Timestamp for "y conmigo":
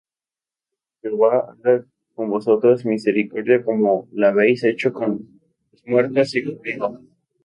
6.35-7.01